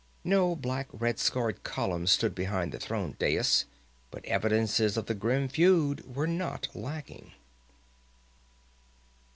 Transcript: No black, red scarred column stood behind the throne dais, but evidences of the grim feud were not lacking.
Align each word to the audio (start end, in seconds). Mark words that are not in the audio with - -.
No 0.23 0.55
black, 0.55 0.87
red 0.91 1.19
scarred 1.19 1.61
column 1.63 2.07
stood 2.07 2.33
behind 2.33 2.71
the 2.71 2.79
throne 2.79 3.15
dais, 3.19 3.65
but 4.09 4.25
evidences 4.25 4.97
of 4.97 5.05
the 5.05 5.13
grim 5.13 5.47
feud 5.47 6.15
were 6.15 6.25
not 6.25 6.67
lacking. 6.73 7.33